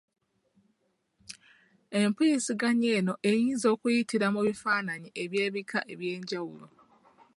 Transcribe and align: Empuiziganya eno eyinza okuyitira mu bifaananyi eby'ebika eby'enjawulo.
Empuiziganya 1.99 2.89
eno 2.97 3.13
eyinza 3.29 3.67
okuyitira 3.73 4.27
mu 4.33 4.41
bifaananyi 4.47 5.09
eby'ebika 5.23 5.79
eby'enjawulo. 5.93 6.67